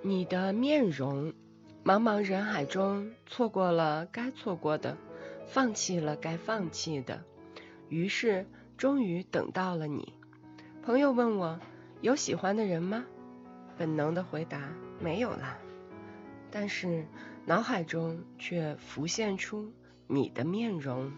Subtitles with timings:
[0.00, 1.32] 你的面容
[1.84, 4.96] 茫茫人海中错过了该错过的
[5.48, 7.24] 放弃了该放弃的
[7.88, 10.14] 于是终于等到了你。
[10.84, 11.58] 朋友问我
[12.00, 13.04] 有喜欢的人吗？
[13.76, 15.58] 本能的回答没有啦。
[16.50, 17.04] 但是
[17.44, 19.72] 脑海中却浮现出
[20.06, 21.12] 你的面容。